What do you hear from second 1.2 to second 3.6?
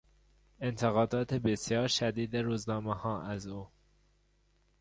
بسیار شدید روزنامهها از